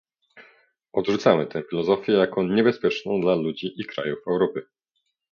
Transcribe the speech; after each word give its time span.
Odrzucamy 0.93 1.47
tę 1.47 1.63
filozofię 1.69 2.11
jako 2.11 2.43
niebezpieczną 2.43 3.21
dla 3.21 3.35
ludzi 3.35 3.73
i 3.81 3.85
krajów 3.85 4.19
Europy 4.27 4.67